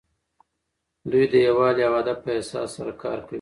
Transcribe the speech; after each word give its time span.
دوی 1.11 1.25
د 1.31 1.35
یووالي 1.47 1.81
او 1.87 1.93
هدف 1.99 2.17
په 2.23 2.29
احساس 2.37 2.69
سره 2.77 2.91
کار 3.03 3.17
کوي. 3.21 3.29